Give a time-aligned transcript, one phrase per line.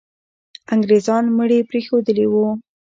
[0.73, 2.45] انګریزان مړي پرېښودلي وو.